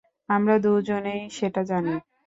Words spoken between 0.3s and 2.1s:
আমরা দুজনেই সেটা জানি।